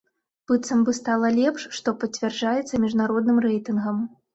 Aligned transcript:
Быццам 0.51 0.79
бы 0.87 0.95
стала 1.01 1.29
лепш, 1.37 1.67
што 1.77 1.95
пацвярджаецца 2.07 2.85
міжнародным 2.87 3.37
рэйтынгам. 3.51 4.07